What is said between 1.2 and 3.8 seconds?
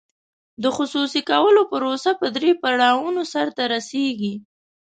کولو پروسه په درې پړاوونو سر ته